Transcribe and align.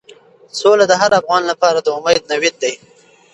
سوله 0.59 0.85
د 0.87 0.93
هر 1.01 1.11
افغان 1.19 1.43
لپاره 1.51 1.77
د 1.81 1.87
امید 1.97 2.21
نوید 2.31 2.55
دی. 2.63 2.73